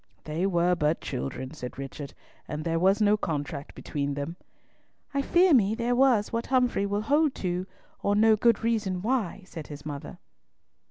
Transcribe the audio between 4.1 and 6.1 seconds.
them." "I fear me there